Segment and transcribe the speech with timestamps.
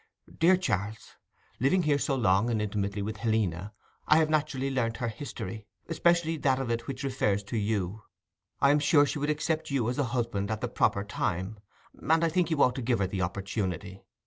[0.39, 3.71] ]'DEAR CHARLES,—Living here so long and intimately with Helena,
[4.07, 8.01] I have naturally learnt her history, especially that of it which refers to you.
[8.61, 11.59] I am sure she would accept you as a husband at the proper time,
[12.01, 14.01] and I think you ought to give her the opportunity.